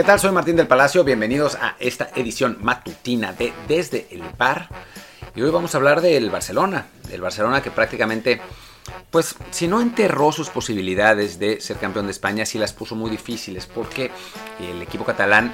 [0.00, 0.18] ¿Qué tal?
[0.18, 1.04] Soy Martín del Palacio.
[1.04, 4.70] Bienvenidos a esta edición matutina de Desde el Bar.
[5.34, 6.86] Y hoy vamos a hablar del Barcelona.
[7.10, 8.40] Del Barcelona que prácticamente,
[9.10, 13.10] pues, si no enterró sus posibilidades de ser campeón de España, sí las puso muy
[13.10, 14.10] difíciles porque
[14.58, 15.52] el equipo catalán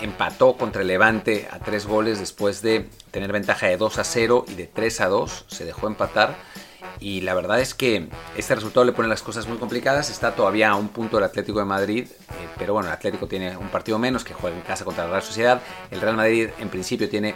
[0.00, 4.46] empató contra el Levante a tres goles después de tener ventaja de 2 a 0
[4.48, 5.44] y de 3 a 2.
[5.46, 6.34] Se dejó empatar
[7.00, 10.10] y la verdad es que este resultado le pone las cosas muy complicadas.
[10.10, 13.56] Está todavía a un punto el Atlético de Madrid, eh, pero bueno, el Atlético tiene
[13.56, 15.60] un partido menos que juega en casa contra la Real Sociedad.
[15.90, 17.34] El Real Madrid en principio tiene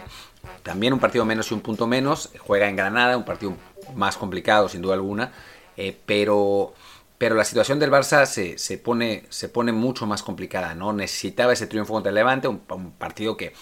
[0.63, 2.29] también un partido menos y un punto menos.
[2.39, 3.55] Juega en Granada, un partido
[3.95, 5.31] más complicado sin duda alguna,
[5.77, 6.73] eh, pero
[7.21, 10.91] pero la situación del Barça se, se, pone, se pone mucho más complicada, ¿no?
[10.91, 12.61] Necesitaba ese triunfo contra el Levante, un,
[12.97, 13.53] partido que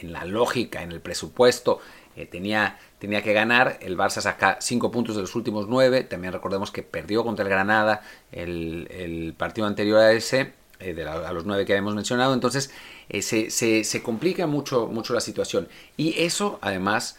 [0.00, 1.78] en la lógica, en el presupuesto,
[2.16, 3.78] eh, tenía, tenía que ganar.
[3.80, 6.04] El Barça saca 5 puntos de los últimos 9.
[6.04, 11.44] También recordemos que perdió contra el Granada el, partido anterior a ese, eh, a los
[11.44, 12.34] 9 que habíamos mencionado.
[12.34, 12.70] Entonces
[13.08, 15.68] eh, se, se, complica mucho, mucho la situación.
[15.96, 17.18] Y eso, además,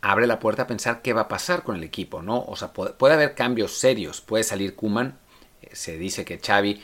[0.00, 2.44] abre la puerta a pensar qué va a pasar con el equipo, ¿no?
[2.46, 4.20] O sea, puede, puede haber cambios serios.
[4.20, 5.18] Puede salir Kuman
[5.72, 6.80] se dice que Xavi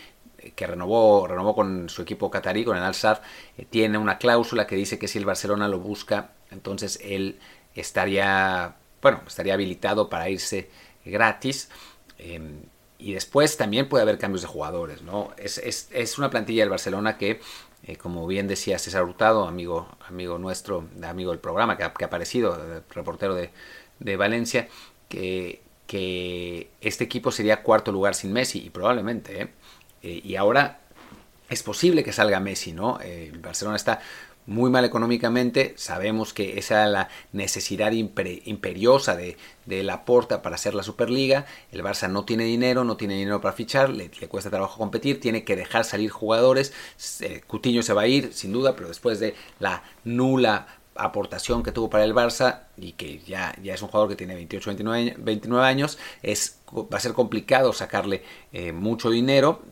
[0.54, 3.18] que renovó, renovó con su equipo catarí, con el Al-Sadd,
[3.58, 7.38] eh, tiene una cláusula que dice que si el Barcelona lo busca, entonces él
[7.74, 10.70] estaría, bueno, estaría habilitado para irse
[11.04, 11.68] gratis.
[12.18, 12.62] Em,
[12.98, 15.32] y después también puede haber cambios de jugadores, ¿no?
[15.36, 17.40] Es, es, es una plantilla del Barcelona que,
[17.84, 22.82] eh, como bien decía César Hurtado, amigo, amigo nuestro, amigo del programa, que ha, aparecido,
[22.90, 23.50] reportero de,
[24.00, 24.68] de Valencia,
[25.08, 29.48] que que este equipo sería cuarto lugar sin Messi, y probablemente, ¿eh?
[30.02, 30.80] Eh, y ahora
[31.48, 32.98] es posible que salga Messi, ¿no?
[33.00, 34.00] Eh, Barcelona está
[34.46, 40.54] muy mal económicamente, sabemos que esa es la necesidad imperiosa de, de la Porta para
[40.54, 44.50] hacer la Superliga, el Barça no tiene dinero, no tiene dinero para fichar, le, cuesta
[44.50, 46.72] trabajo competir, tiene que dejar salir jugadores,
[47.46, 51.90] Cutiño se va a ir, sin duda, pero después de la nula aportación que tuvo
[51.90, 55.66] para el Barça y que ya, ya es un jugador que tiene 28, 29, 29
[55.66, 58.22] años, es, va a ser complicado sacarle
[58.52, 59.62] eh, mucho dinero.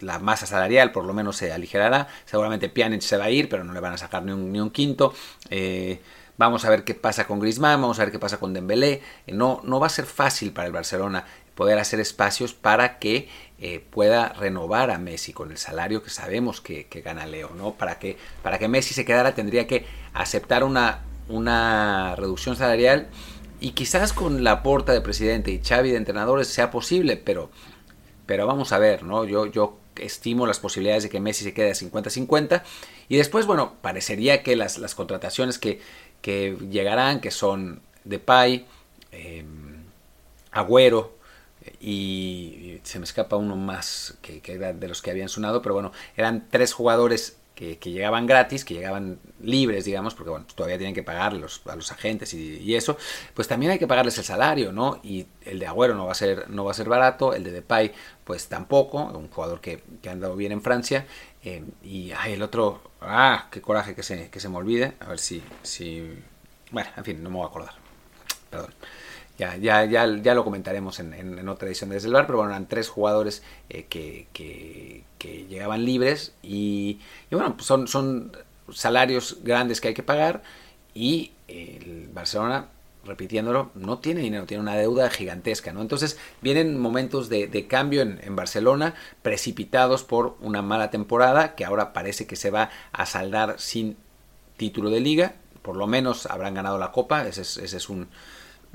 [0.00, 2.08] La masa salarial por lo menos se aligerará.
[2.24, 4.60] Seguramente Pjanic se va a ir, pero no le van a sacar ni un, ni
[4.60, 5.14] un quinto.
[5.50, 6.00] Eh,
[6.36, 9.02] vamos a ver qué pasa con Griezmann, vamos a ver qué pasa con Dembélé.
[9.26, 11.24] Eh, no, no va a ser fácil para el Barcelona
[11.56, 16.60] poder hacer espacios para que eh, pueda renovar a Messi con el salario que sabemos
[16.60, 17.72] que, gana Leo, ¿no?
[17.72, 23.08] Para que, para que Messi se quedara tendría que aceptar una, una reducción salarial
[23.58, 27.50] y quizás con la porta de presidente y Xavi de entrenadores sea posible, pero,
[28.26, 29.24] pero vamos a ver, ¿no?
[29.24, 32.62] Yo, yo estimo las posibilidades de que Messi se quede a 50-50
[33.08, 35.80] y después, bueno, parecería que las, las contrataciones que,
[36.20, 38.66] que llegarán, que son Depay,
[39.12, 39.44] eh,
[40.52, 41.16] Agüero,
[41.80, 45.92] y se me escapa uno más que, era de los que habían sonado, pero bueno,
[46.16, 51.02] eran tres jugadores que, llegaban gratis, que llegaban libres, digamos, porque bueno, todavía tienen que
[51.02, 52.98] pagar a los agentes y, eso,
[53.32, 55.00] pues también hay que pagarles el salario, ¿no?
[55.02, 57.52] Y el de Agüero no va a ser, no va a ser barato, el de
[57.52, 57.92] Depay,
[58.24, 61.06] pues tampoco, un jugador que, que ha andado bien en Francia,
[61.42, 65.18] eh, y el otro, ah, qué coraje que se, que se me olvide, a ver
[65.18, 66.22] si, si,
[66.70, 67.74] bueno, en fin, no me voy a acordar,
[68.50, 68.74] perdón.
[69.38, 72.52] Ya, ya, ya, ya lo comentaremos en, otra edición de Desde el Bar, pero bueno,
[72.52, 75.04] eran tres jugadores eh, que, que,
[75.48, 78.32] llegaban libres y, bueno, pues son, son
[78.72, 80.42] salarios grandes que hay que pagar
[80.94, 82.68] y el Barcelona
[83.04, 85.80] repitiéndolo, no tiene dinero, tiene una deuda gigantesca, ¿no?
[85.80, 91.64] Entonces vienen momentos de, de cambio en, en, Barcelona, precipitados por una mala temporada, que
[91.64, 93.96] ahora parece que se va a saldar sin
[94.56, 98.08] título de liga, por lo menos habrán ganado la copa, ese es, ese es un,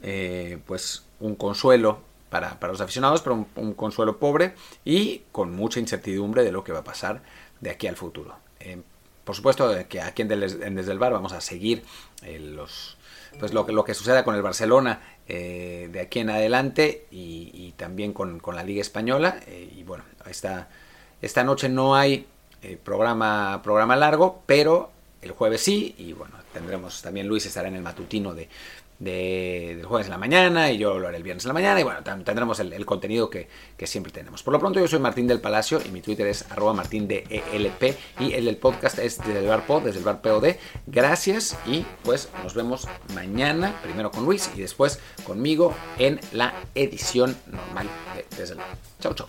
[0.04, 6.44] eh, pues un consuelo para, los aficionados, pero un, consuelo pobre y con mucha incertidumbre
[6.44, 7.22] de lo que va a pasar
[7.60, 8.36] de aquí al futuro.
[8.60, 8.82] Eh,
[9.24, 11.84] por supuesto que aquí en, Desde el Bar vamos a seguir
[12.24, 12.98] eh, los,
[13.40, 18.12] pues lo, que, lo que suceda con el Barcelona de aquí en adelante y, también
[18.12, 19.40] con, la Liga Española.
[19.48, 20.68] y bueno, esta,
[21.22, 22.28] esta noche no hay
[22.84, 25.96] programa, programa largo, pero el jueves sí.
[25.98, 28.50] Y bueno, tendremos también Luis estará en el matutino de,
[29.02, 31.80] de, del jueves en la mañana y yo lo haré el viernes en la mañana
[31.80, 33.48] y bueno, tendremos el, contenido que,
[33.84, 34.44] siempre tenemos.
[34.44, 37.98] Por lo pronto yo soy Martín del Palacio y mi Twitter es arroba martín ELP
[38.20, 40.56] y el podcast es desde el bar pod, desde el bar POD.
[40.86, 47.36] Gracias y pues nos vemos mañana, primero con Luis y después conmigo en la edición
[47.48, 48.78] normal de Desde el Bar.
[49.00, 49.28] Chau, chau.